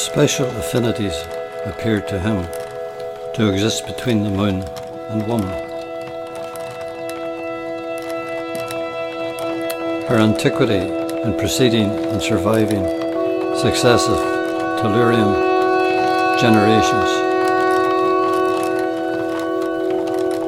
[0.00, 1.14] Special affinities
[1.66, 2.46] appeared to him
[3.34, 4.62] to exist between the moon
[5.10, 5.50] and woman?
[10.08, 10.88] Her antiquity
[11.22, 12.82] in preceding and surviving
[13.58, 14.16] successive
[14.80, 15.34] Tellurian
[16.40, 17.10] generations.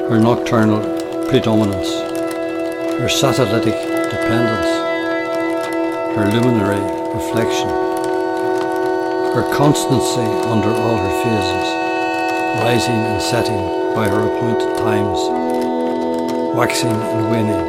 [0.08, 0.80] Her nocturnal
[1.28, 1.90] predominance,
[2.98, 3.74] her satellitic
[4.10, 4.70] dependence,
[6.16, 6.80] her luminary
[7.14, 7.91] reflection,
[9.34, 11.68] her constancy under all her phases,
[12.60, 15.18] rising and setting by her appointed times,
[16.54, 17.64] waxing and waning.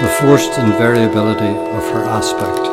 [0.00, 2.66] The forced invariability of her aspect,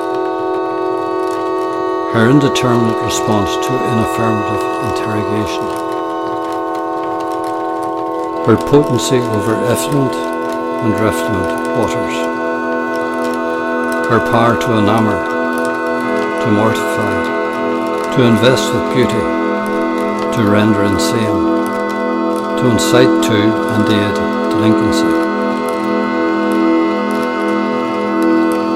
[2.13, 4.63] her indeterminate response to inaffirmative
[4.93, 5.65] interrogation,
[8.45, 12.42] her potency over effluent and refluent waters,
[14.09, 15.17] her power to enamour,
[16.43, 17.15] to mortify,
[18.15, 19.23] to invest with beauty,
[20.35, 21.39] to render insane,
[22.59, 23.37] to incite to
[23.73, 24.15] and aid
[24.51, 25.13] delinquency.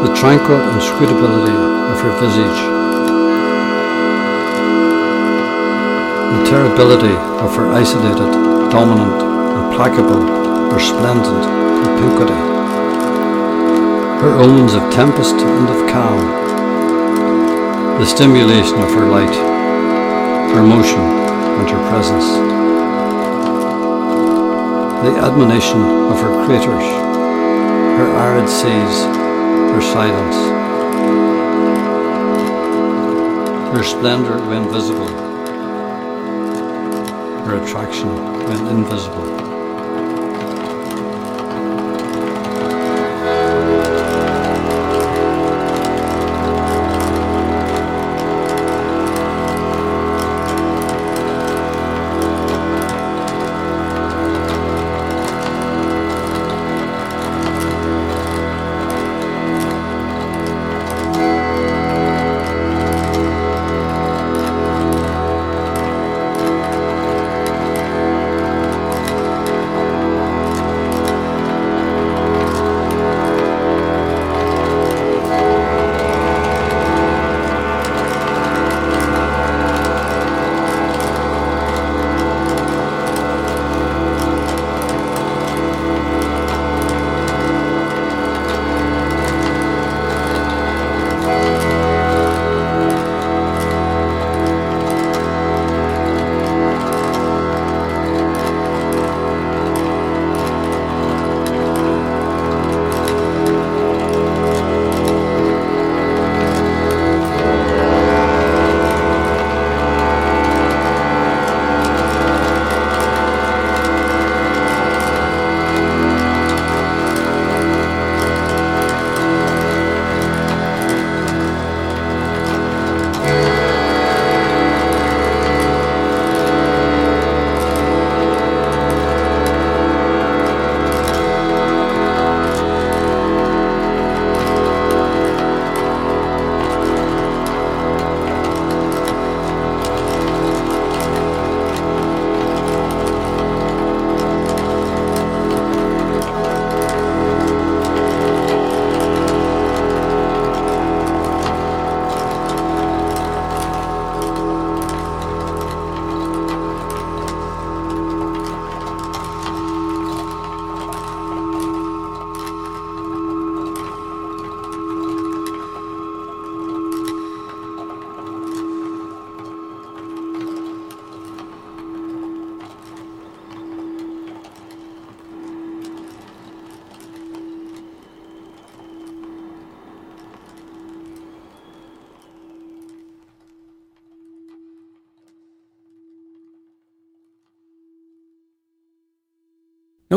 [0.08, 1.58] The tranquil inscrutability
[1.92, 2.60] of her visage,
[6.34, 8.32] the terribility of her isolated,
[8.72, 9.22] dominant,
[9.60, 10.22] implacable,
[10.72, 11.44] resplendent
[11.84, 12.47] propinquity,
[14.22, 16.20] her omens of tempest and of calm,
[18.00, 19.36] the stimulation of her light,
[20.56, 22.26] her motion and her presence,
[25.06, 26.88] the admonition of her craters,
[28.00, 29.06] her arid seas,
[29.74, 30.36] her silence,
[33.78, 35.08] her splendor when visible,
[37.46, 38.10] her attraction
[38.48, 39.47] when invisible.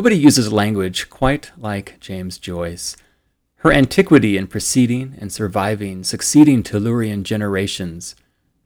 [0.00, 2.96] Nobody uses language quite like James Joyce.
[3.56, 8.16] Her antiquity in preceding and surviving succeeding Tellurian generations,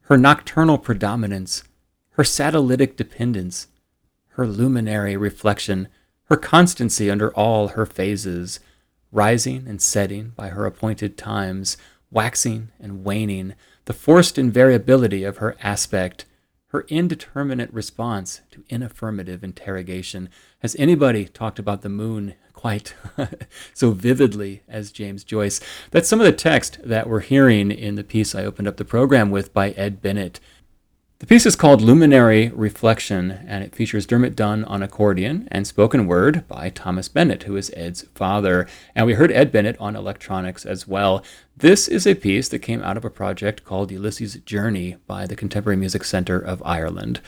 [0.03, 1.65] her nocturnal predominance,
[2.11, 3.67] her satellitic dependence,
[4.37, 5.89] her luminary reflection,
[6.29, 8.61] her constancy under all her phases,
[9.11, 11.75] rising and setting by her appointed times,
[12.09, 16.23] waxing and waning, the forced invariability of her aspect,
[16.75, 20.29] her indeterminate response to inaffirmative interrogation.
[20.65, 22.95] Has anybody talked about the moon quite
[23.75, 25.61] so vividly as James Joyce.
[25.91, 28.83] That's some of the text that we're hearing in the piece I opened up the
[28.83, 30.39] program with by Ed Bennett.
[31.19, 36.07] The piece is called Luminary Reflection, and it features Dermot Dunn on accordion and spoken
[36.07, 38.65] word by Thomas Bennett, who is Ed's father.
[38.95, 41.23] And we heard Ed Bennett on electronics as well.
[41.55, 45.35] This is a piece that came out of a project called Ulysses' Journey by the
[45.35, 47.21] Contemporary Music Centre of Ireland.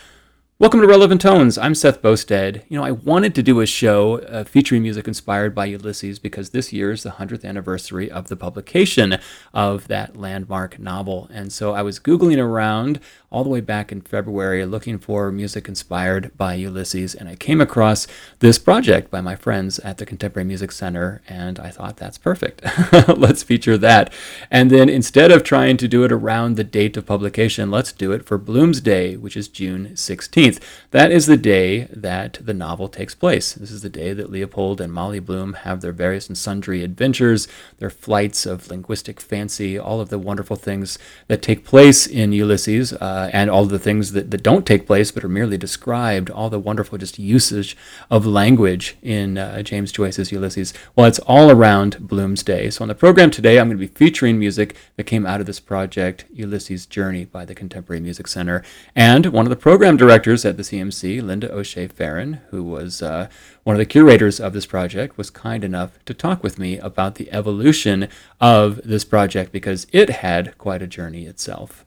[0.59, 1.59] Welcome to Relevant Tones.
[1.59, 2.63] I'm Seth Boustead.
[2.67, 6.49] You know, I wanted to do a show uh, featuring music inspired by Ulysses because
[6.49, 9.19] this year is the 100th anniversary of the publication
[9.53, 11.29] of that landmark novel.
[11.31, 12.99] And so I was Googling around
[13.29, 17.61] all the way back in February looking for music inspired by Ulysses, and I came
[17.61, 18.07] across
[18.39, 22.63] this project by my friends at the Contemporary Music Center, and I thought that's perfect.
[23.15, 24.11] let's feature that.
[24.49, 28.11] And then instead of trying to do it around the date of publication, let's do
[28.11, 30.46] it for Bloomsday, which is June 16th.
[30.91, 33.53] That is the day that the novel takes place.
[33.53, 37.47] This is the day that Leopold and Molly Bloom have their various and sundry adventures,
[37.79, 40.97] their flights of linguistic fancy, all of the wonderful things
[41.27, 42.93] that take place in Ulysses.
[42.93, 46.49] Uh, and all the things that, that don't take place but are merely described, all
[46.49, 47.77] the wonderful just usage
[48.09, 50.73] of language in uh, James Joyce's Ulysses.
[50.95, 52.69] Well, it's all around Bloom's Day.
[52.69, 55.45] So on the program today, I'm going to be featuring music that came out of
[55.45, 58.63] this project, Ulysses' Journey by the Contemporary Music Center.
[58.95, 63.29] And one of the program directors at the CMC, Linda O'Shea Farren, who was uh,
[63.63, 67.15] one of the curators of this project, was kind enough to talk with me about
[67.15, 68.07] the evolution
[68.39, 71.85] of this project because it had quite a journey itself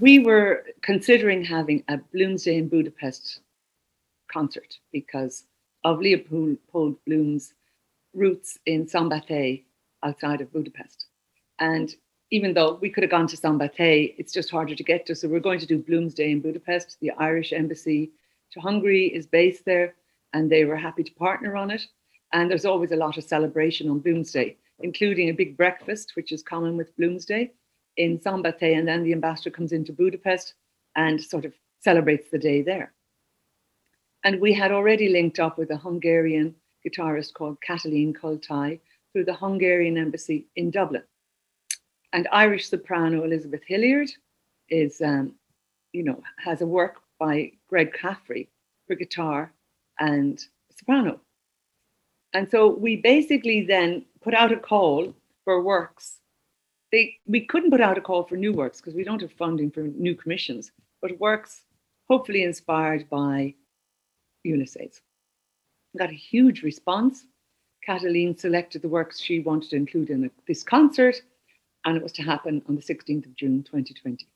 [0.00, 3.40] we were considering having a Bloomsday in Budapest
[4.30, 5.44] concert because
[5.84, 7.54] of Leopold Bloom's
[8.14, 9.64] roots in Szombathely
[10.02, 11.06] outside of Budapest.
[11.58, 11.94] And
[12.30, 15.14] even though we could have gone to Szombathely, it's just harder to get to.
[15.14, 16.98] So we're going to do Bloomsday in Budapest.
[17.00, 18.10] The Irish embassy
[18.52, 19.94] to Hungary is based there,
[20.32, 21.86] and they were happy to partner on it.
[22.32, 26.42] And there's always a lot of celebration on Bloomsday, including a big breakfast, which is
[26.42, 27.50] common with Bloomsday
[27.96, 30.54] in Szombathely, and then the ambassador comes into Budapest
[30.96, 32.92] and sort of celebrates the day there.
[34.24, 36.54] And we had already linked up with a Hungarian
[36.86, 38.80] guitarist called Katalin Koltai
[39.12, 41.02] through the Hungarian embassy in Dublin.
[42.12, 44.10] And Irish soprano Elizabeth Hilliard
[44.70, 45.34] is, um,
[45.92, 48.48] you know, has a work by Greg Caffrey
[48.86, 49.52] for guitar
[49.98, 51.20] and soprano.
[52.32, 56.18] And so we basically then put out a call for works
[56.90, 59.70] they we couldn't put out a call for new works because we don't have funding
[59.70, 60.72] for new commissions,
[61.02, 61.64] but works
[62.08, 63.54] hopefully inspired by
[64.44, 65.00] Ulysses.
[65.96, 67.26] Got a huge response.
[67.86, 71.20] Katalin selected the works she wanted to include in this concert,
[71.84, 74.26] and it was to happen on the 16th of June 2020.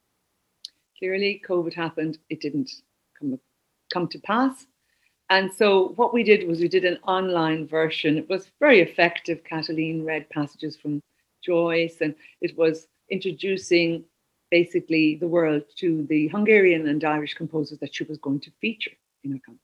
[0.99, 2.71] Clearly, COVID happened, it didn't
[3.19, 3.39] come,
[3.93, 4.67] come to pass.
[5.31, 8.19] And so, what we did was we did an online version.
[8.19, 9.43] It was very effective.
[9.45, 11.01] Katalin read passages from
[11.43, 14.05] Joyce, and it was introducing
[14.51, 18.93] basically the world to the Hungarian and Irish composers that she was going to feature
[19.25, 19.61] in her concert.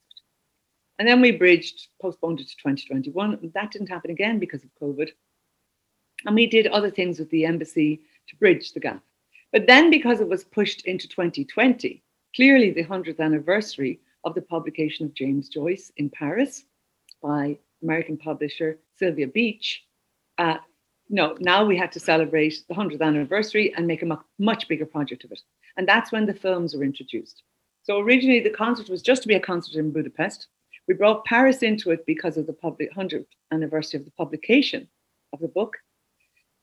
[0.99, 3.53] And then we bridged, postponed it to 2021.
[3.55, 5.11] That didn't happen again because of COVID.
[6.27, 9.03] And we did other things with the embassy to bridge the gap.
[9.53, 12.03] But then, because it was pushed into 2020,
[12.35, 16.65] clearly the 100th anniversary of the publication of James Joyce in Paris
[17.23, 19.85] by American publisher Sylvia Beach,
[20.39, 20.59] uh,
[21.09, 25.25] no, now we had to celebrate the 100th anniversary and make a much bigger project
[25.25, 25.41] of it.
[25.77, 27.43] And that's when the films were introduced.
[27.83, 30.49] So originally the concert was just to be a concert in Budapest.
[30.87, 34.89] We brought Paris into it because of the public 100th anniversary of the publication
[35.33, 35.77] of the book.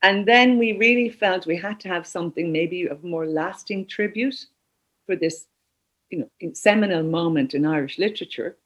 [0.06, 4.46] And then we really felt we had to have something maybe of more lasting tribute
[5.04, 5.46] for this,
[6.10, 8.56] you know, seminal moment in Irish literature.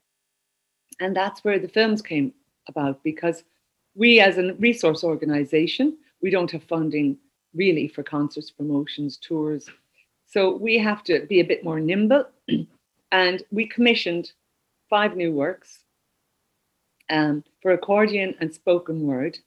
[1.00, 2.34] And that's where the films came
[2.68, 3.42] about because
[3.94, 7.16] we as a resource organization, we don't have funding
[7.54, 9.66] really for concerts, promotions, tours.
[10.26, 12.26] So we have to be a bit more nimble.
[13.12, 14.32] and we commissioned
[14.90, 15.78] five new works
[17.08, 19.38] um, for accordion and spoken word.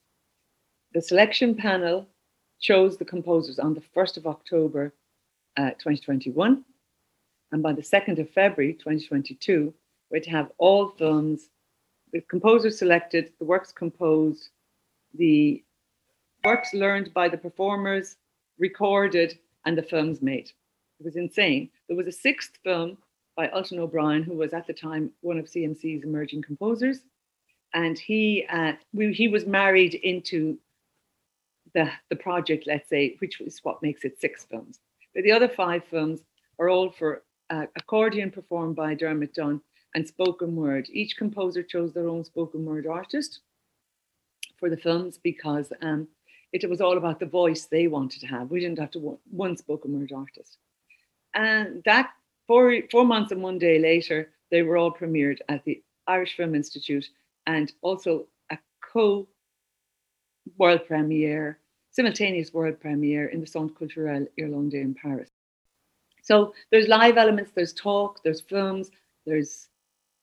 [0.94, 2.06] The selection panel
[2.60, 4.94] chose the composers on the 1st of October
[5.56, 6.64] uh, 2021.
[7.50, 9.74] And by the 2nd of February 2022,
[10.10, 11.48] we're to have all films
[12.12, 14.50] the composers selected, the works composed,
[15.14, 15.64] the
[16.44, 18.14] works learned by the performers,
[18.56, 19.36] recorded,
[19.66, 20.52] and the films made.
[21.00, 21.70] It was insane.
[21.88, 22.98] There was a sixth film
[23.36, 27.00] by Ultan O'Brien, who was at the time one of CMC's emerging composers,
[27.72, 30.56] and he uh, we, he was married into
[31.74, 34.80] the the project, let's say, which is what makes it six films.
[35.14, 36.20] But the other five films
[36.58, 39.60] are all for uh, accordion performed by Dermot Dunn
[39.94, 40.88] and spoken word.
[40.92, 43.40] Each composer chose their own spoken word artist.
[44.56, 46.08] for the films because um,
[46.52, 48.50] it was all about the voice they wanted to have.
[48.50, 50.58] We didn't have to one, one spoken word artist.
[51.34, 52.10] And that
[52.46, 56.54] four, four months and one day later, they were all premiered at the Irish Film
[56.54, 57.06] Institute
[57.46, 59.28] and also a co
[60.58, 61.58] world premiere,
[61.94, 65.30] simultaneous world premiere in the Centre Culturel Irlandais in Paris.
[66.22, 68.90] So there's live elements, there's talk, there's films,
[69.26, 69.68] there's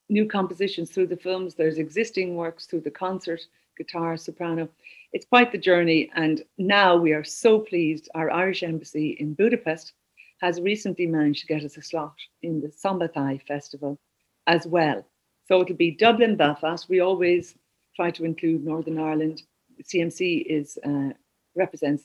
[0.08, 3.40] new compositions through the films, there's existing works through the concert,
[3.78, 4.68] guitar, soprano.
[5.12, 6.10] It's quite the journey.
[6.14, 8.10] And now we are so pleased.
[8.14, 9.94] Our Irish Embassy in Budapest
[10.40, 13.98] has recently managed to get us a slot in the Szombathely Festival
[14.46, 15.06] as well.
[15.46, 16.88] So it'll be Dublin, Belfast.
[16.88, 17.54] We always
[17.96, 19.42] try to include Northern Ireland.
[19.82, 21.10] CMC is uh,
[21.54, 22.04] represents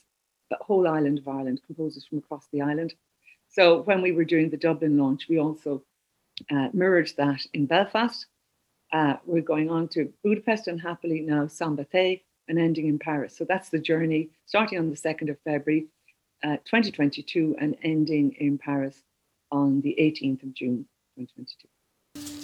[0.50, 2.94] the whole island of Ireland, composers from across the island.
[3.50, 5.84] So when we were doing the Dublin launch, we also
[6.52, 8.26] uh, mirrored that in Belfast.
[8.92, 13.36] Uh, we're going on to Budapest and happily now Saint Szombathely and ending in Paris.
[13.38, 15.88] So that's the journey, starting on the 2nd of February
[16.44, 19.04] uh, 2022 and ending in Paris
[19.52, 20.88] on the 18th of June
[21.18, 21.68] 2022.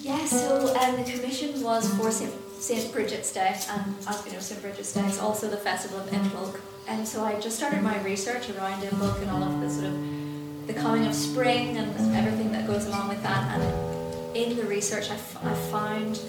[0.01, 2.91] Yeah, so um, the commission was for St.
[2.91, 4.62] Bridget's Day, and as we know, St.
[4.62, 6.60] Bridget's Day is also the festival of Imbolc.
[6.87, 10.67] And so I just started my research around Imbolc and all of the sort of
[10.67, 13.59] the coming of spring and everything that goes along with that.
[13.59, 16.21] And in the research, I, f- I found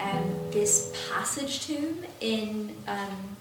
[0.00, 3.36] um, this passage tomb in um,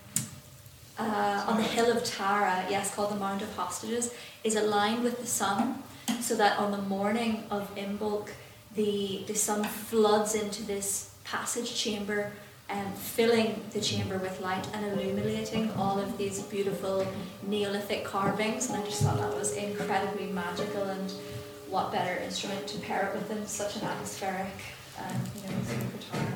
[1.00, 5.20] uh, on the hill of Tara, yes, called the Mound of Hostages, is aligned with
[5.20, 5.84] the sun,
[6.22, 8.30] so that on the morning of Imbolc,
[8.76, 12.32] the the sun floods into this passage chamber
[12.70, 17.06] um, filling the chamber with light and illuminating all of these beautiful
[17.44, 18.70] Neolithic carvings.
[18.70, 20.84] And I just thought that was incredibly magical.
[20.84, 21.12] And
[21.70, 24.54] what better instrument to pair it with than such an atmospheric,
[24.98, 25.58] um, you know,
[26.00, 26.28] guitar.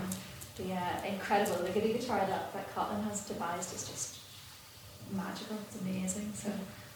[0.57, 4.19] The uh, incredible liggity guitar that, that Cotton has devised is just
[5.11, 5.57] magical.
[5.67, 6.31] It's amazing.
[6.35, 6.51] So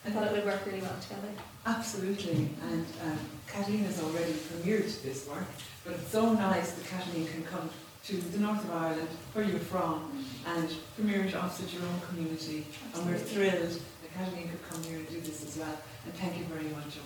[0.05, 1.29] I thought it would work really well together.
[1.65, 2.49] Absolutely.
[2.69, 5.45] And um, Kathleen has already premiered this work,
[5.83, 7.69] but it's so nice that Kathleen can come
[8.07, 12.67] to the north of Ireland, where you're from, and premiere it opposite your own community.
[12.93, 15.77] And we're thrilled that Kathleen could come here and do this as well.
[16.05, 16.97] And thank you very much.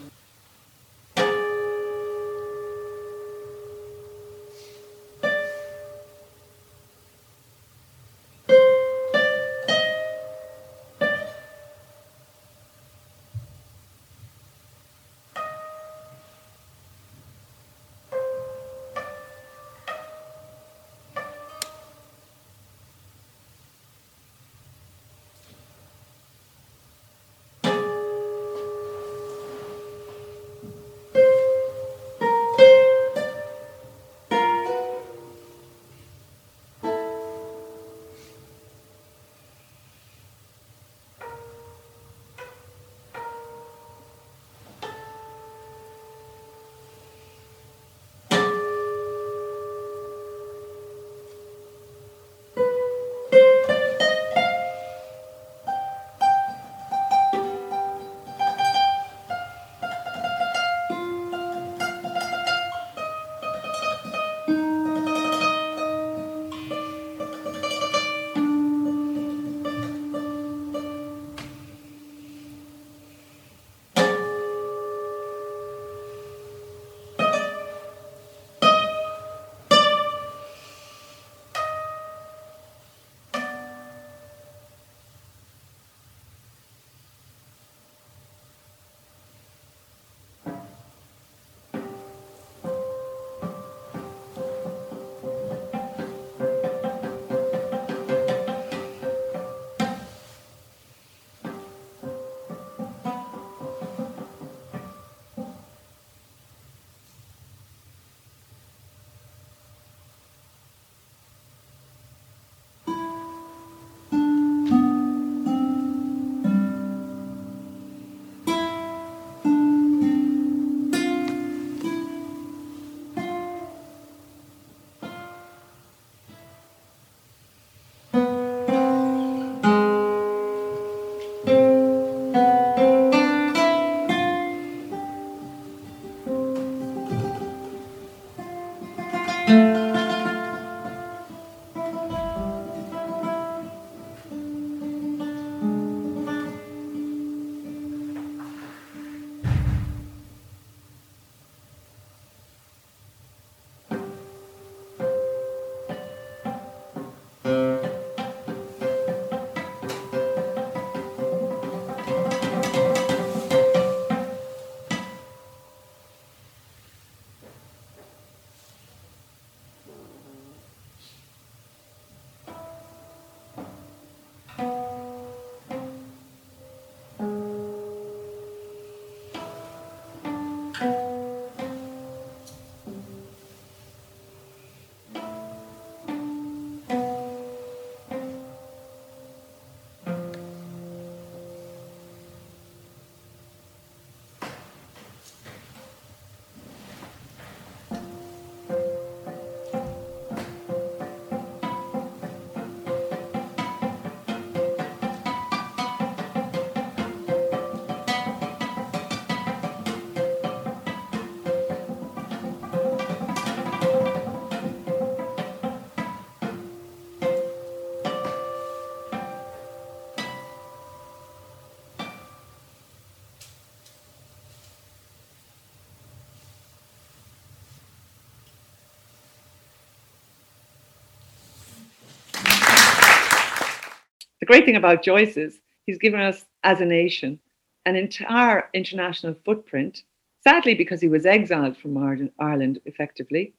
[234.50, 237.40] Great thing about Joyce is he's given us, as a nation,
[237.86, 240.02] an entire international footprint.
[240.44, 241.96] Sadly, because he was exiled from
[242.40, 243.54] Ireland effectively,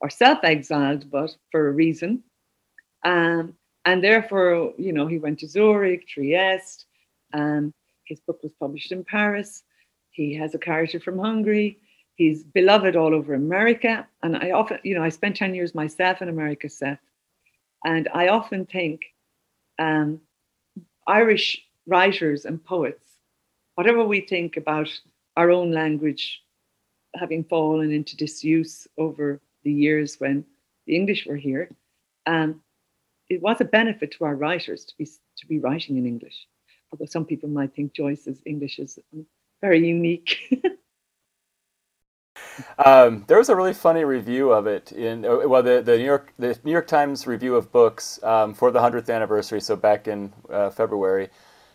[0.00, 2.24] or self-exiled, but for a reason.
[3.04, 6.86] Um, and therefore, you know, he went to Zurich, Trieste.
[7.32, 7.72] Um,
[8.04, 9.62] his book was published in Paris.
[10.10, 11.78] He has a character from Hungary.
[12.16, 14.08] He's beloved all over America.
[14.24, 16.98] And I often, you know, I spent 10 years myself in America, Seth.
[17.84, 19.02] And I often think
[19.78, 20.20] um,
[21.06, 23.18] Irish writers and poets,
[23.74, 24.88] whatever we think about
[25.36, 26.42] our own language
[27.14, 30.44] having fallen into disuse over the years when
[30.86, 31.70] the English were here,
[32.26, 32.60] um,
[33.28, 36.46] it was a benefit to our writers to be to be writing in English.
[36.90, 38.98] Although some people might think Joyce's English is
[39.60, 40.62] very unique.
[42.84, 46.04] um, there was a really funny review of it in uh, well the, the New
[46.04, 49.60] York the New York Times review of books um, for the hundredth anniversary.
[49.60, 51.28] So back in uh, February.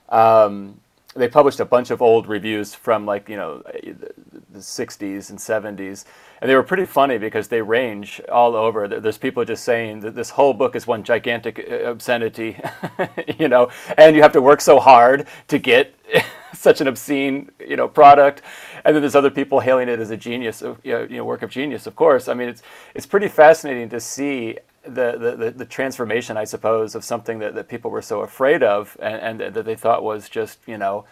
[0.09, 0.79] Um,
[1.17, 4.11] they published a bunch of old reviews from like you know the,
[4.51, 6.05] the 60s and 70s
[6.41, 10.15] and they were pretty funny because they range all over there's people just saying that
[10.15, 12.57] this whole book is one gigantic uh, obscenity
[13.39, 15.93] you know and you have to work so hard to get
[16.67, 18.41] such an obscene you know product
[18.83, 21.87] and then there's other people hailing it as a genius you know, work of genius
[21.87, 22.63] of course i mean it's
[22.95, 27.67] it's pretty fascinating to see the, the, the, transformation, I suppose, of something that, that
[27.67, 31.05] people were so afraid of and, and that they thought was just, you know,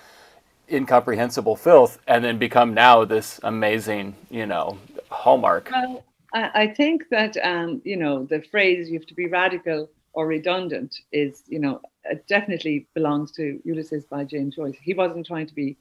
[0.71, 4.77] incomprehensible filth, and then become now this amazing, you know,
[5.10, 5.69] hallmark.
[5.71, 6.03] Well,
[6.34, 11.01] I think that, um, you know, the phrase you have to be radical or redundant
[11.12, 11.82] is, you know,
[12.28, 14.78] definitely belongs to Ulysses by James Joyce.
[14.82, 15.78] He wasn't trying to be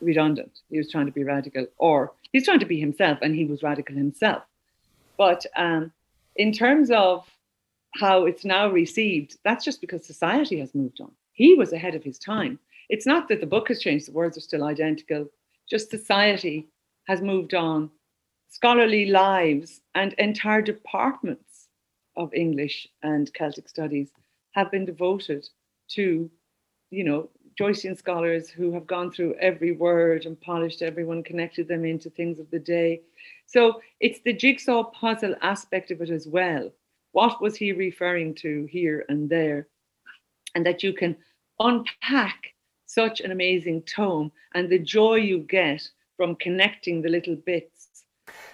[0.00, 0.60] redundant.
[0.70, 3.62] He was trying to be radical, or he's trying to be himself, and he was
[3.62, 4.42] radical himself.
[5.18, 5.92] But um,
[6.36, 7.26] in terms of
[7.94, 11.12] how it's now received, that's just because society has moved on.
[11.32, 12.58] He was ahead of his time.
[12.88, 15.28] It's not that the book has changed, the words are still identical,
[15.68, 16.66] just society
[17.08, 17.90] has moved on.
[18.48, 21.45] Scholarly lives and entire departments
[22.16, 24.10] of English and Celtic studies
[24.52, 25.48] have been devoted
[25.88, 26.30] to,
[26.90, 31.84] you know, Joycean scholars who have gone through every word and polished everyone, connected them
[31.84, 33.00] into things of the day.
[33.46, 36.70] So it's the jigsaw puzzle aspect of it as well.
[37.12, 39.68] What was he referring to here and there?
[40.54, 41.16] And that you can
[41.60, 42.52] unpack
[42.84, 47.75] such an amazing tome and the joy you get from connecting the little bits.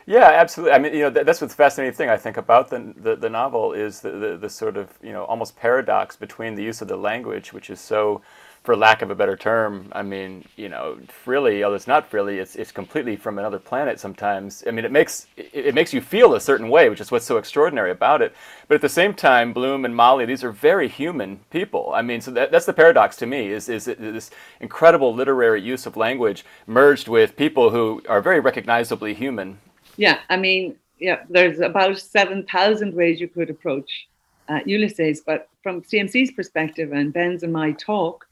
[0.07, 0.73] Yeah, absolutely.
[0.73, 3.73] I mean, you know, that's what's fascinating thing I think about the, the, the novel
[3.73, 6.97] is the, the, the sort of, you know, almost paradox between the use of the
[6.97, 8.21] language, which is so
[8.63, 12.39] for lack of a better term, I mean, you know, frilly, although it's not frilly,
[12.39, 14.63] it's, it's completely from another planet sometimes.
[14.69, 17.25] I mean, it makes, it, it, makes you feel a certain way, which is what's
[17.25, 18.33] so extraordinary about it.
[18.69, 21.91] But at the same time, Bloom and Molly, these are very human people.
[21.93, 25.85] I mean, so that, that's the paradox to me, is, is this incredible literary use
[25.85, 29.59] of language merged with people who are very recognizably human.
[29.97, 34.09] Yeah, I mean, yeah, there's about 7,000 ways you could approach
[34.49, 38.27] uh, Ulysses, but from CMC's perspective and Ben's and my talk,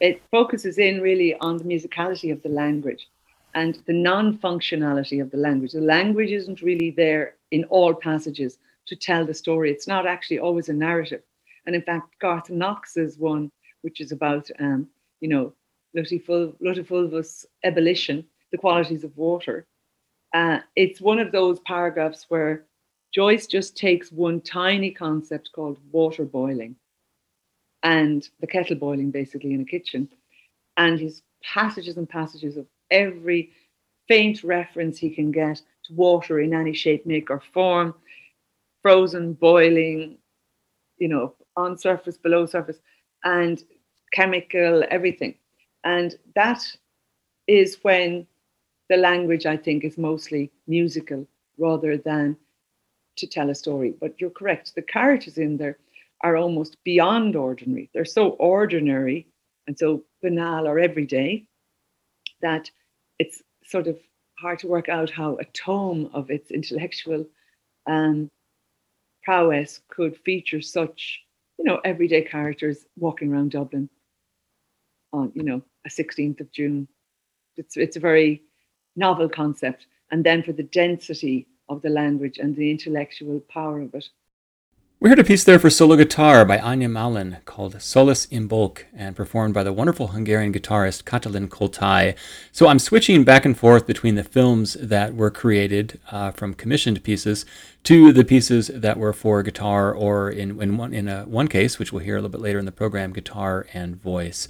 [0.00, 3.08] it focuses in really on the musicality of the language
[3.54, 5.72] and the non-functionality of the language.
[5.72, 9.70] The language isn't really there in all passages to tell the story.
[9.70, 11.22] It's not actually always a narrative.
[11.66, 13.50] And in fact, Garth Knox's one,
[13.82, 14.88] which is about, um,
[15.20, 15.52] you know,
[15.96, 19.66] Lutifulvus ebullition, the qualities of water,
[20.34, 22.64] uh, it's one of those paragraphs where
[23.14, 26.76] Joyce just takes one tiny concept called water boiling
[27.82, 30.08] and the kettle boiling basically in a kitchen.
[30.76, 33.52] And his passages and passages of every
[34.08, 37.94] faint reference he can get to water in any shape, make, or form,
[38.82, 40.18] frozen, boiling,
[40.98, 42.78] you know, on surface, below surface,
[43.24, 43.62] and
[44.12, 45.34] chemical, everything.
[45.84, 46.64] And that
[47.46, 48.26] is when
[48.88, 51.26] the language, I think, is mostly musical
[51.58, 52.36] rather than
[53.16, 53.94] to tell a story.
[54.00, 55.78] But you're correct, the characters in there
[56.22, 57.90] are almost beyond ordinary.
[57.92, 59.26] They're so ordinary
[59.66, 61.44] and so banal or everyday
[62.40, 62.70] that
[63.18, 63.98] it's sort of
[64.38, 67.26] hard to work out how a tome of its intellectual
[67.86, 68.30] um,
[69.22, 71.20] prowess could feature such,
[71.58, 73.88] you know, everyday characters walking around Dublin
[75.12, 76.88] on, you know, a 16th of June.
[77.56, 78.42] It's, it's a very
[78.98, 79.86] novel concept.
[80.10, 84.08] And then for the density of the language and the intellectual power of it,
[85.00, 88.84] We heard a piece there for solo guitar by Anya Malin called Solace in Bulk
[88.92, 92.16] and performed by the wonderful Hungarian guitarist Katalin Koltai.
[92.50, 97.04] So I'm switching back and forth between the films that were created uh, from commissioned
[97.04, 97.46] pieces
[97.84, 101.78] to the pieces that were for guitar or in, in, one, in a, one case,
[101.78, 104.48] which we'll hear a little bit later in the program, guitar and voice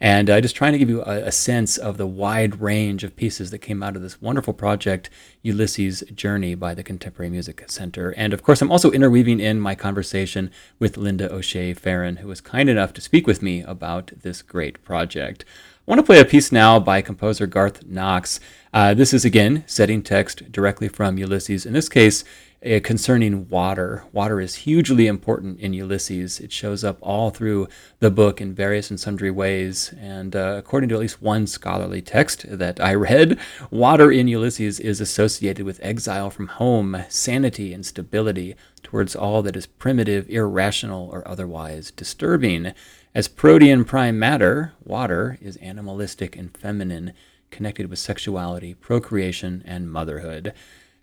[0.00, 3.16] and uh, just trying to give you a, a, sense of the wide range of
[3.16, 5.10] pieces that came out of this wonderful project,
[5.42, 8.12] Ulysses Journey by the Contemporary Music Center.
[8.16, 12.40] And of course, I'm also interweaving in my conversation with Linda O'Shea Farren, who was
[12.40, 15.44] kind enough to speak with me about this great project.
[15.88, 18.40] I want to play a piece now by composer Garth Knox.
[18.74, 21.64] Uh, this is again setting text directly from Ulysses.
[21.64, 22.24] In this case,
[22.64, 24.04] uh, concerning water.
[24.12, 26.40] Water is hugely important in Ulysses.
[26.40, 27.68] It shows up all through
[28.00, 29.94] the book in various and sundry ways.
[29.98, 33.38] And uh, according to at least one scholarly text that I read,
[33.70, 39.56] water in Ulysses is associated with exile from home, sanity, and stability towards all that
[39.56, 42.72] is primitive, irrational, or otherwise disturbing.
[43.14, 47.12] As protean prime matter, water is animalistic and feminine,
[47.50, 50.52] connected with sexuality, procreation, and motherhood.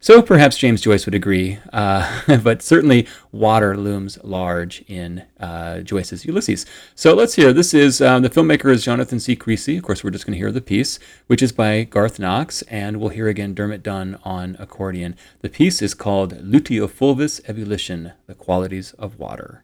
[0.06, 6.26] So perhaps James Joyce would agree, uh, but certainly water looms large in uh, Joyce's
[6.26, 6.68] Ulysses.
[6.94, 7.52] So let's hear.
[7.52, 9.36] This is um, the filmmaker is Jonathan C.
[9.36, 9.78] Creasy.
[9.78, 12.98] Of course, we're just going to hear the piece, which is by Garth Knox, and
[12.98, 15.16] we'll hear again Dermot Dunn on accordion.
[15.42, 19.64] The piece is called Luteo Fulvis Ebullition: The Qualities of Water.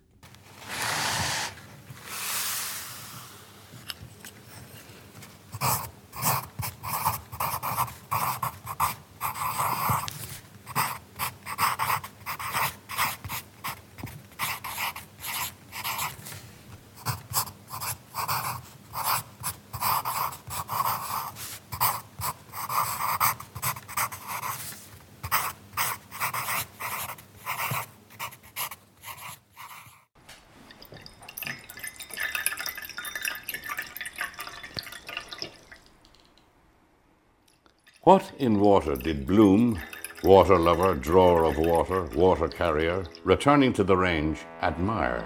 [38.04, 39.80] What in water did Bloom,
[40.24, 45.24] water lover, drawer of water, water carrier, returning to the range, admire?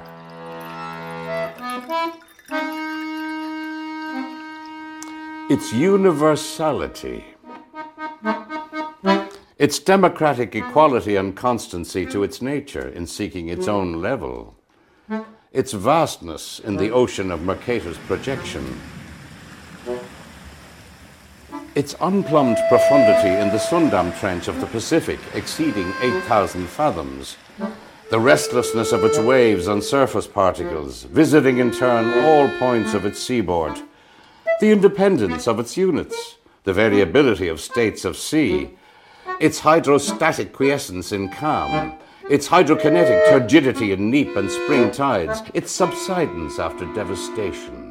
[5.49, 7.23] Its universality,
[9.57, 14.53] its democratic equality and constancy to its nature in seeking its own level,
[15.53, 18.81] its vastness in the ocean of Mercator's projection
[21.75, 27.35] its unplumbed profundity in the Sundam Trench of the Pacific exceeding 8,000 fathoms,
[28.09, 33.19] the restlessness of its waves and surface particles, visiting in turn all points of its
[33.19, 33.77] seaboard,
[34.61, 38.71] the independence of its units, the variability of states of sea,
[39.41, 41.93] its hydrostatic quiescence in calm,
[42.29, 47.85] its hydrokinetic turgidity in neap and spring tides, its subsidence after devastation.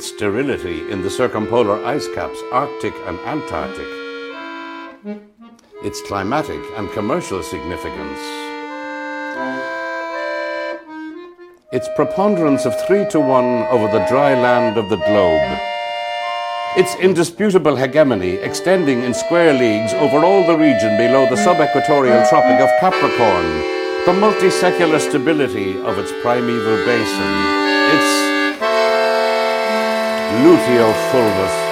[0.00, 3.86] Its sterility in the circumpolar ice caps, Arctic and Antarctic,
[5.84, 8.18] its climatic and commercial significance,
[11.70, 15.58] its preponderance of three to one over the dry land of the globe,
[16.78, 22.58] its indisputable hegemony extending in square leagues over all the region below the subequatorial tropic
[22.58, 23.48] of Capricorn,
[24.06, 27.60] the multi-secular stability of its primeval basin,
[27.92, 28.19] its
[30.38, 31.69] Luteo fulvus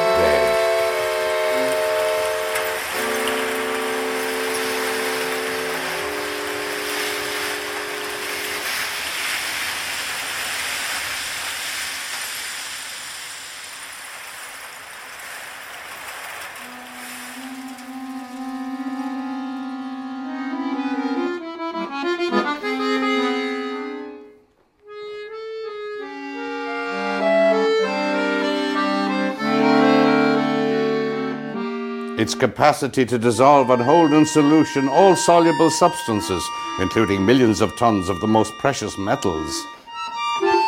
[32.28, 36.46] its capacity to dissolve and hold in solution all soluble substances,
[36.78, 39.50] including millions of tons of the most precious metals.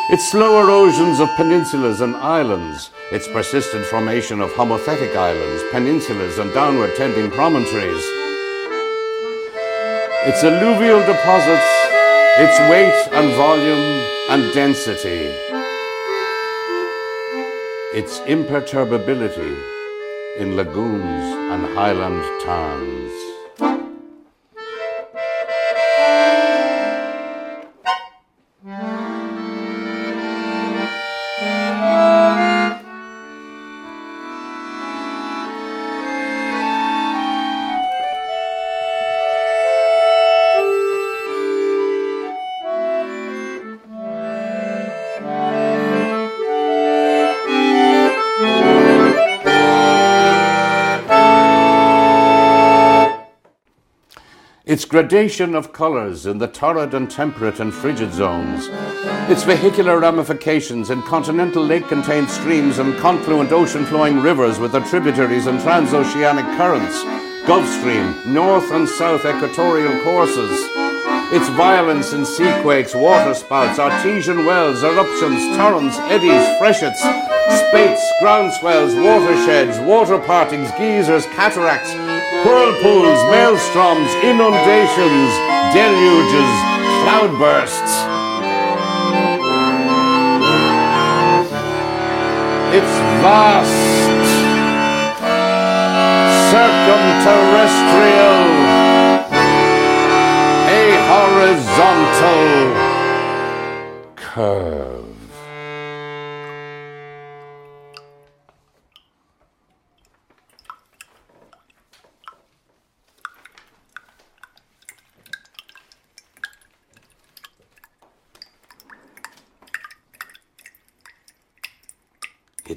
[0.09, 6.51] Its slow erosions of peninsulas and islands, its persistent formation of homothetic islands, peninsulas, and
[6.51, 8.05] downward tending promontories.
[10.25, 11.71] Its alluvial deposits,
[12.39, 15.29] its weight and volume and density.
[17.93, 19.55] Its imperturbability
[20.37, 23.30] in lagoons and highland towns.
[54.71, 58.69] Its gradation of colours in the torrid and temperate and frigid zones,
[59.29, 64.85] its vehicular ramifications in continental lake contained streams and confluent ocean flowing rivers with their
[64.85, 67.03] tributaries and transoceanic currents,
[67.45, 70.57] Gulf Stream, north and south equatorial courses,
[71.33, 80.17] its violence in seaquakes, waterspouts, artesian wells, eruptions, torrents, eddies, freshets, spates, groundswells, watersheds, water
[80.17, 81.91] partings, geysers, cataracts,
[82.45, 85.31] whirlpools, maelstroms, inundations,
[85.73, 86.51] deluges,
[87.03, 87.93] cloudbursts.
[92.73, 93.75] It's vast,
[96.51, 98.39] circumterrestrial,
[100.69, 102.45] a horizontal
[104.15, 105.10] curve.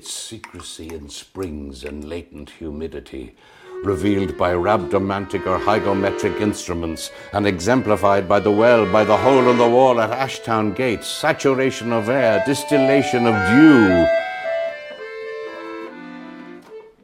[0.05, 3.35] Its secrecy in springs and latent humidity,
[3.85, 9.57] revealed by rhabdomantic or hygrometric instruments, and exemplified by the well, by the hole in
[9.57, 14.07] the wall at Ashtown Gate, saturation of air, distillation of dew.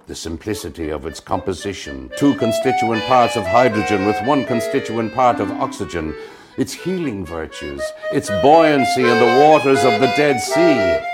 [0.07, 5.51] The simplicity of its composition, two constituent parts of hydrogen with one constituent part of
[5.53, 6.15] oxygen,
[6.59, 7.81] its healing virtues,
[8.13, 11.10] its buoyancy in the waters of the Dead Sea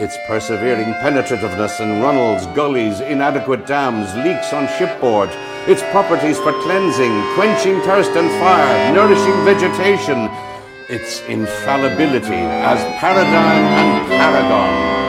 [0.00, 5.28] its persevering penetrativeness in runnels, gullies, inadequate dams, leaks on shipboard,
[5.68, 10.28] its properties for cleansing, quenching thirst and fire, nourishing vegetation,
[10.88, 14.99] its infallibility as paradigm and paragon.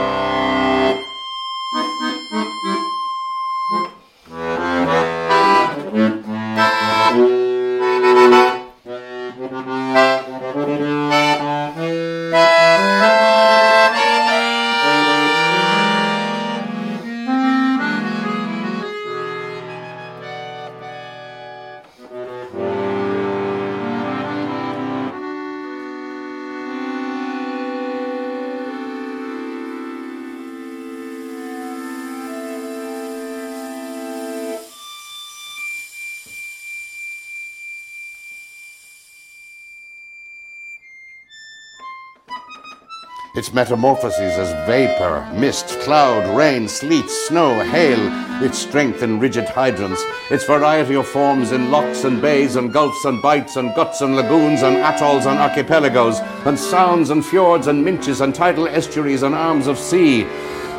[43.42, 47.98] Its metamorphoses as vapor, mist, cloud, rain, sleet, snow, hail,
[48.44, 50.00] its strength in rigid hydrants,
[50.30, 54.16] its variety of forms in locks and bays and gulfs and bights and guts and
[54.16, 59.34] lagoons and atolls and archipelagos, and sounds and fjords and minches and tidal estuaries and
[59.34, 60.22] arms of sea,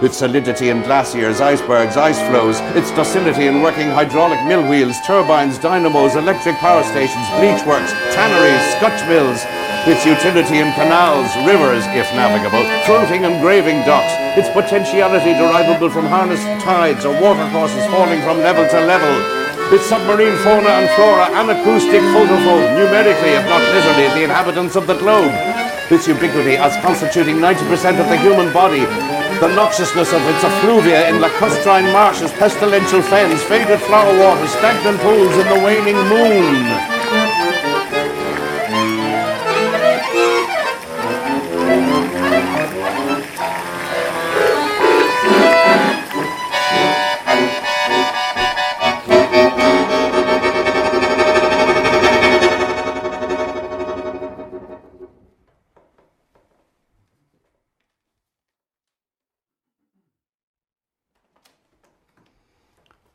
[0.01, 5.59] its solidity in glaciers, icebergs, ice floes, its docility in working hydraulic mill wheels, turbines,
[5.59, 9.43] dynamos, electric power stations, bleach works, tanneries, scutch mills,
[9.83, 16.07] its utility in canals, rivers, if navigable, floating and graving docks, its potentiality derivable from
[16.07, 19.11] harnessed tides or watercourses falling from level to level,
[19.75, 24.87] its submarine fauna and flora and acoustic photophone, numerically, if not literally, the inhabitants of
[24.87, 25.35] the globe,
[25.91, 28.87] its ubiquity as constituting 90% of the human body,
[29.43, 35.35] the noxiousness of its effluvia in lacustrine marshes, pestilential fens, faded flower waters, stagnant pools
[35.43, 36.92] in the waning moon.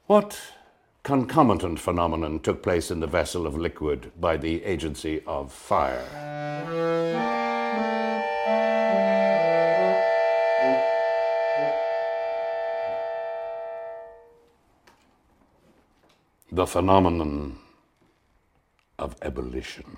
[0.08, 0.40] What
[1.04, 6.08] concomitant phenomenon took place in the vessel of liquid by the agency of fire?
[16.54, 17.58] The phenomenon
[18.98, 19.98] of ebullition.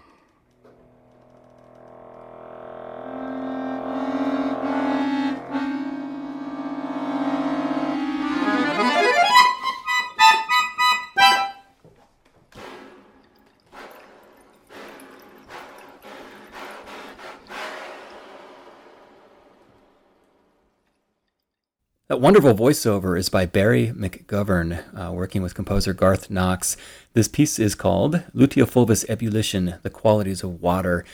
[22.20, 26.76] Wonderful voiceover is by Barry McGovern, uh, working with composer Garth Knox.
[27.14, 31.06] This piece is called Lutea Fulvis Ebullition The Qualities of Water.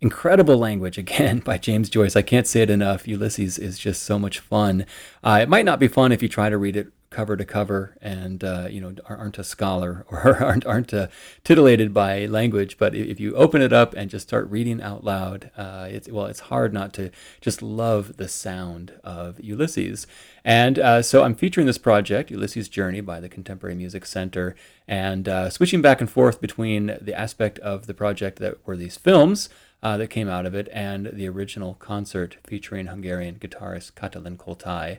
[0.00, 2.16] Incredible language, again, by James Joyce.
[2.16, 3.06] I can't say it enough.
[3.06, 4.86] Ulysses is just so much fun.
[5.22, 7.96] Uh, it might not be fun if you try to read it cover to cover
[8.02, 11.08] and uh, you know aren't a scholar or aren't aren't uh,
[11.44, 15.50] titillated by language, but if you open it up and just start reading out loud,
[15.56, 20.06] uh, it's well, it's hard not to just love the sound of Ulysses.
[20.44, 24.54] And uh, so I'm featuring this project, Ulysses Journey, by the Contemporary Music Center,
[24.86, 28.96] and uh, switching back and forth between the aspect of the project that were these
[28.96, 29.48] films
[29.82, 34.98] uh, that came out of it and the original concert featuring Hungarian guitarist Katalin Koltai.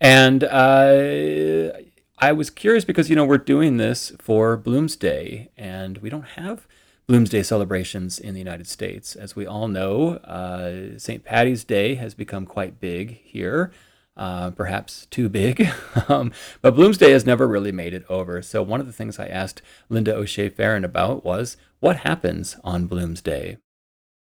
[0.00, 1.72] And uh,
[2.18, 6.66] I was curious because, you know, we're doing this for Bloomsday, and we don't have
[7.08, 9.16] Bloomsday celebrations in the United States.
[9.16, 11.24] As we all know, uh, St.
[11.24, 13.72] Patty's Day has become quite big here.
[14.16, 15.68] Uh, perhaps too big.
[16.08, 16.32] um,
[16.62, 18.40] but Bloomsday has never really made it over.
[18.40, 22.88] So, one of the things I asked Linda O'Shea Farren about was what happens on
[22.88, 23.58] Bloomsday?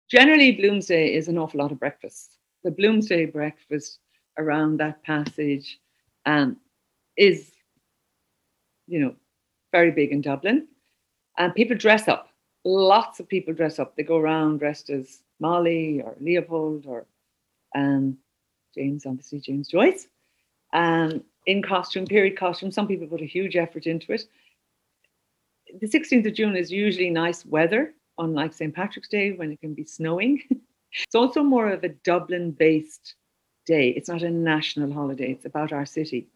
[0.09, 2.37] Generally, Bloomsday is an awful lot of breakfast.
[2.63, 3.99] The Bloomsday breakfast
[4.37, 5.79] around that passage
[6.25, 6.57] um,
[7.17, 7.51] is,
[8.87, 9.15] you know,
[9.71, 10.67] very big in Dublin.
[11.37, 12.29] And people dress up.
[12.63, 13.95] Lots of people dress up.
[13.95, 17.05] They go around dressed as Molly or Leopold or
[17.75, 18.17] um,
[18.75, 20.07] James, obviously James Joyce,
[20.73, 22.71] um, in costume, period costume.
[22.71, 24.23] Some people put a huge effort into it.
[25.81, 28.73] The 16th of June is usually nice weather unlike St.
[28.73, 30.41] Patrick's Day when it can be snowing.
[30.93, 33.15] it's also more of a Dublin based
[33.65, 33.89] day.
[33.89, 36.27] It's not a national holiday, it's about our city.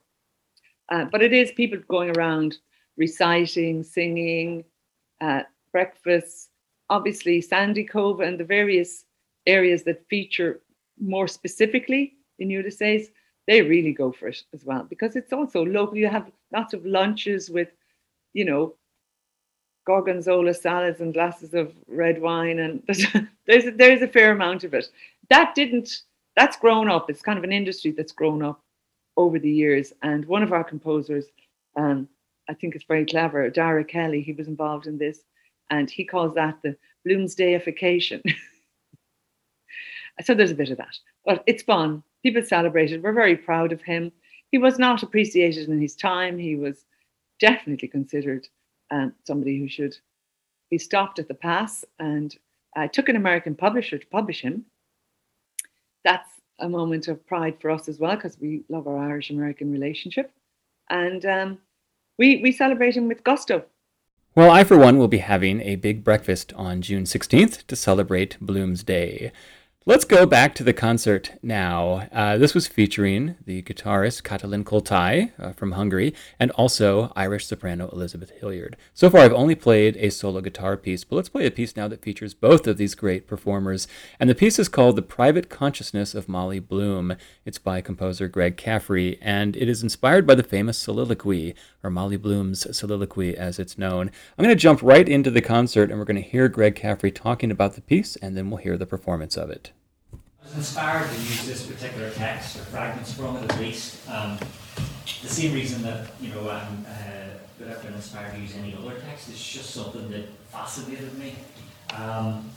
[0.89, 2.57] Uh, but it is people going around
[2.95, 4.63] reciting, singing,
[5.21, 6.49] uh, breakfasts,
[6.89, 9.05] obviously Sandycove and the various
[9.45, 10.61] areas that feature
[10.99, 13.09] more specifically in Ulysses,
[13.47, 15.97] they really go for it as well because it's also local.
[15.97, 17.69] You have lots of lunches with,
[18.33, 18.75] you know,
[19.85, 22.83] gorgonzola salads and glasses of red wine, and
[23.47, 24.89] there's a, there's a fair amount of it.
[25.29, 26.01] That didn't.
[26.37, 27.09] That's grown up.
[27.09, 28.61] It's kind of an industry that's grown up
[29.17, 29.91] over the years.
[30.03, 31.25] And one of our composers,
[31.75, 32.07] um,
[32.47, 34.21] I think it's very clever, Dara Kelly.
[34.21, 35.21] He was involved in this,
[35.71, 36.77] and he calls that the
[37.07, 38.21] Bloomsdayification.
[40.21, 42.03] so there's a bit of that, but it's fun.
[42.21, 43.01] People celebrate it.
[43.01, 44.11] We're very proud of him.
[44.51, 46.37] He was not appreciated in his time.
[46.37, 46.85] He was
[47.39, 48.47] definitely considered
[48.91, 49.97] um, somebody who should
[50.69, 51.83] be stopped at the pass.
[51.97, 52.37] And
[52.75, 54.65] I took an American publisher to publish him.
[56.07, 56.29] That's
[56.59, 60.31] a moment of pride for us as well because we love our Irish American relationship.
[60.89, 61.57] And um,
[62.17, 63.65] we, we celebrate him with gusto.
[64.33, 68.37] Well, I, for one, will be having a big breakfast on June 16th to celebrate
[68.39, 69.33] Bloomsday.
[69.87, 72.09] Let's go back to the concert now.
[72.11, 77.87] Uh, this was featuring the guitarist Katalin Koltai uh, from Hungary and also Irish soprano
[77.87, 78.75] Elizabeth Hilliard.
[78.93, 81.87] So far, I've only played a solo guitar piece, but let's play a piece now
[81.87, 83.87] that features both of these great performers.
[84.19, 87.15] And the piece is called The Private Consciousness of Molly Bloom.
[87.45, 92.17] It's by composer Greg Caffrey, and it is inspired by the famous soliloquy, or Molly
[92.17, 94.11] Bloom's soliloquy as it's known.
[94.37, 97.09] I'm going to jump right into the concert, and we're going to hear Greg Caffrey
[97.09, 99.71] talking about the piece, and then we'll hear the performance of it
[100.47, 104.09] was inspired to use this particular text or fragments from it at least.
[104.09, 104.37] Um,
[105.21, 106.93] the same reason that you know um, uh,
[107.59, 111.35] that I've been inspired to use any other text is just something that fascinated me.
[111.93, 112.49] Um,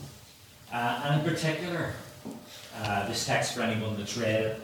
[0.73, 1.95] uh, and in particular,
[2.79, 4.63] uh, this text for anyone that's read it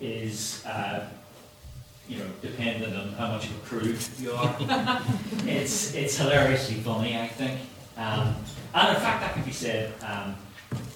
[0.00, 1.06] is uh,
[2.08, 4.56] you know dependent on how much of a prude you are.
[5.46, 7.60] it's it's hilariously funny, I think.
[7.96, 8.34] Um,
[8.74, 10.36] and in fact, that could be said um,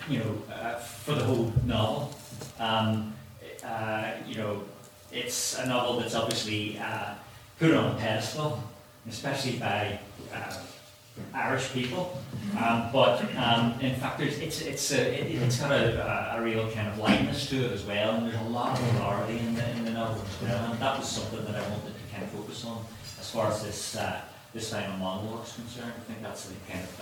[0.09, 2.15] you know, uh, for the whole novel.
[2.59, 3.15] Um,
[3.65, 4.63] uh, you know,
[5.13, 7.15] it's a novel that's obviously uh,
[7.59, 8.63] put on a pedestal,
[9.09, 9.99] especially by
[10.35, 10.55] uh,
[11.35, 12.19] Irish people.
[12.59, 16.71] Um, but um, in fact, there's, it's it's a, it, has got a, a, real
[16.71, 19.71] kind of lightness to it as well, and there's a lot of authority in the,
[19.71, 20.73] in the novel as well.
[20.73, 22.85] And that was something that I wanted to kind of focus on
[23.21, 24.21] as far as this uh,
[24.53, 25.93] this final monologue is concerned.
[25.97, 27.01] I think that's the kind of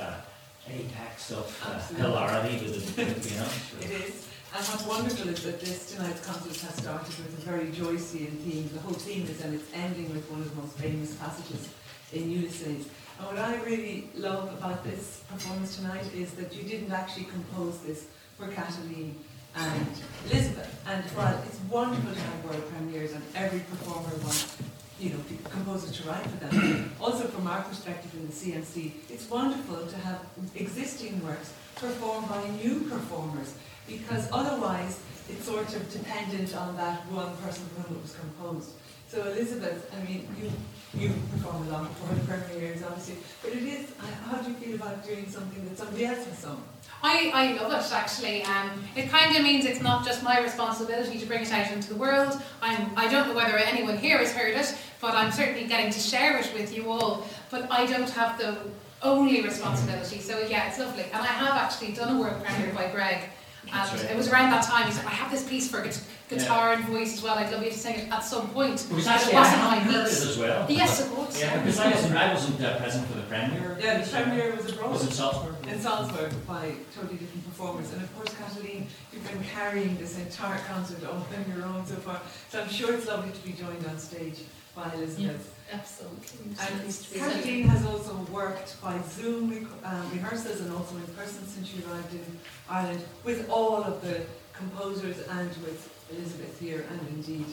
[0.70, 3.94] uh, apex of uh, hilarity with it, you know.
[3.94, 4.26] It is.
[4.52, 8.68] And what's wonderful is that this tonight's concert has started with a very Joycean theme.
[8.72, 11.68] The whole theme is, and it's ending with one of the most famous passages
[12.12, 12.88] in Ulysses.
[13.18, 17.78] And what I really love about this performance tonight is that you didn't actually compose
[17.80, 18.06] this
[18.36, 19.14] for Katalin
[19.54, 19.86] and
[20.26, 20.82] Elizabeth.
[20.88, 24.56] And while it's wonderful to have world premieres and every performer wants
[25.00, 26.92] you know, composers to write for them.
[27.00, 30.20] also from our perspective in the CMC, it's wonderful to have
[30.54, 33.54] existing works performed by new performers
[33.88, 38.70] because otherwise it's sort of dependent on that one person for whom it was composed.
[39.08, 40.52] So Elizabeth, I mean, you
[40.94, 43.86] you perform a lot before the premieres, obviously, but it is.
[44.24, 46.62] How do you feel about doing something that somebody else has sung?
[47.02, 48.42] I, I love it actually.
[48.44, 51.88] Um, it kind of means it's not just my responsibility to bring it out into
[51.88, 52.40] the world.
[52.60, 55.98] I'm, I don't know whether anyone here has heard it, but I'm certainly getting to
[55.98, 57.26] share it with you all.
[57.50, 58.58] But I don't have the
[59.02, 60.18] only responsibility.
[60.20, 61.04] So yeah, it's lovely.
[61.04, 63.30] And I have actually done a world premiere by Greg.
[63.72, 65.86] And it was around that time he said, I have this piece for
[66.28, 67.36] guitar and voice as well.
[67.36, 68.86] I'd love you to sing it at some point.
[68.88, 70.66] Because actually, I haven't heard it as well.
[70.68, 71.38] Yes, of course.
[71.38, 73.78] Yeah, because I wasn't, I wasn't uh, present for the premiere.
[73.80, 74.92] Yeah, the premiere was abroad.
[74.92, 75.54] Was in Salzburg?
[75.68, 77.92] In Salzburg by totally different performers.
[77.92, 81.24] And of course, Katalin, you've been carrying this entire concert on
[81.54, 82.20] your own so far.
[82.48, 84.38] So I'm sure it's lovely to be joined on stage
[84.80, 85.54] by Elizabeth.
[85.72, 86.50] Absolutely.
[86.58, 91.68] And Katalin has also worked by Zoom rec- um, rehearsals and also in person since
[91.68, 94.22] she arrived in Ireland with all of the
[94.52, 97.46] composers and with Elizabeth here and indeed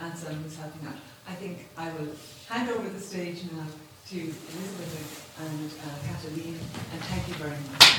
[0.00, 0.94] Anselm who's helping out.
[1.28, 2.08] I think I will
[2.48, 3.66] hand over the stage now
[4.10, 6.54] to Elizabeth and uh, Katalin
[6.92, 7.96] and thank you very much.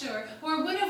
[0.00, 0.83] Butcher or one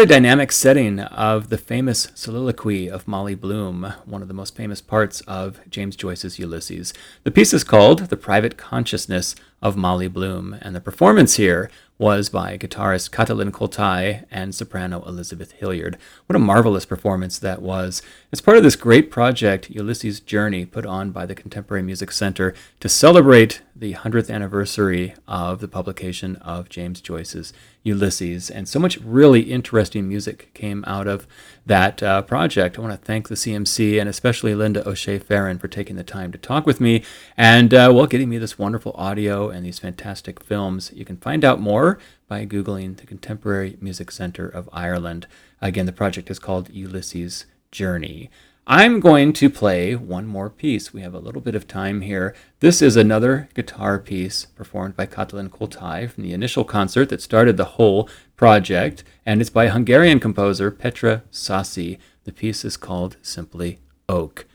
[0.00, 4.80] really dynamic setting of the famous soliloquy of Molly Bloom, one of the most famous
[4.80, 6.94] parts of James Joyce's Ulysses.
[7.22, 11.70] The piece is called The Private Consciousness of Molly Bloom, and the performance here
[12.00, 15.98] was by guitarist Katalin Koltai and soprano Elizabeth Hilliard.
[16.24, 18.00] What a marvelous performance that was.
[18.32, 22.54] It's part of this great project, Ulysses Journey, put on by the Contemporary Music Center
[22.80, 28.48] to celebrate the 100th anniversary of the publication of James Joyce's Ulysses.
[28.48, 31.26] And so much really interesting music came out of
[31.66, 32.78] that uh, project.
[32.78, 36.32] I want to thank the CMC and especially Linda O'Shea Farren for taking the time
[36.32, 37.04] to talk with me
[37.36, 40.92] and, uh, well, getting me this wonderful audio and these fantastic films.
[40.94, 41.98] You can find out more
[42.28, 45.26] by Googling the Contemporary Music Center of Ireland.
[45.60, 48.30] Again, the project is called Ulysses Journey.
[48.72, 50.92] I'm going to play one more piece.
[50.92, 52.36] We have a little bit of time here.
[52.60, 57.56] This is another guitar piece performed by Katalin Koltai from the initial concert that started
[57.56, 58.08] the whole
[58.40, 61.98] project, and it's by Hungarian composer Petra Sasi.
[62.24, 64.46] The piece is called simply Oak.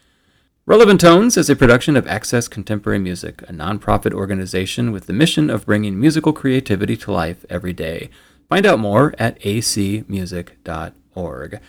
[0.65, 5.51] Relevant Tones is a production of Access Contemporary Music, a nonprofit organization with the mission
[5.51, 8.09] of bringing musical creativity to life every day.
[8.49, 11.59] Find out more at acmusic.org.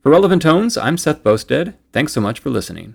[0.00, 1.74] For Relevant Tones, I'm Seth Boustead.
[1.92, 2.94] Thanks so much for listening.